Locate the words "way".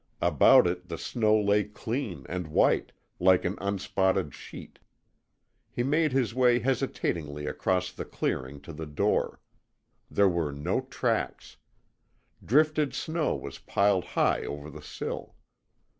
6.33-6.57